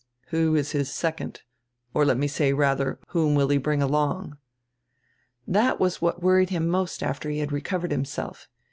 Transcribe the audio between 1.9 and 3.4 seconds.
Or let me say, rather, whom